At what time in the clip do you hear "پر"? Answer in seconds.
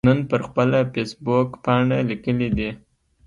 0.29-0.41